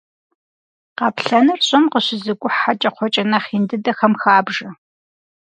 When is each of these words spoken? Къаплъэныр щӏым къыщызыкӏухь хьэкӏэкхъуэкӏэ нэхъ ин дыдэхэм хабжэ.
Къаплъэныр 0.97 1.59
щӏым 1.67 1.85
къыщызыкӏухь 1.91 2.57
хьэкӏэкхъуэкӏэ 2.61 3.23
нэхъ 3.31 3.49
ин 3.55 3.63
дыдэхэм 3.69 4.13
хабжэ. 4.21 4.67